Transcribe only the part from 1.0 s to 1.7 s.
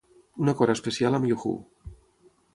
amb Yahoo!